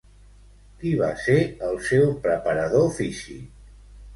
[0.79, 1.35] Qui va ser
[1.67, 3.45] el seu preparador físic?